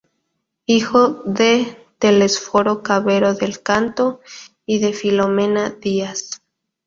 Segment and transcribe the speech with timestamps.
[0.65, 4.19] Hijo de Telesforo Cabero del Canto
[4.65, 6.41] y de Filomena Díaz.